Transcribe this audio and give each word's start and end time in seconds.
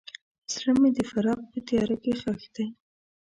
زړه 0.53 0.71
مې 0.81 0.89
د 0.97 0.99
فراق 1.09 1.41
په 1.51 1.59
تیاره 1.67 1.95
کې 2.03 2.13
ښخ 2.21 2.41
دی. 2.55 2.65